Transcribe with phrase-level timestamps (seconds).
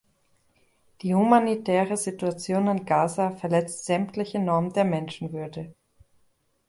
[1.03, 5.75] Die humanitäre Situation in Gaza verletzt sämtliche Normen der Menschenwürde.